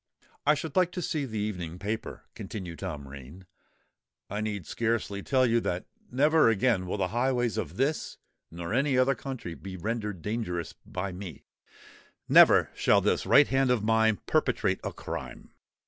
[0.47, 3.45] "I should like to see the evening paper," continued Tom Rain.
[4.31, 8.17] "I need scarcely tell you that never again will the highways of this
[8.49, 14.17] nor any other country be rendered dangerous by me—never shall this right hand of mine
[14.25, 15.51] perpetrate a crime.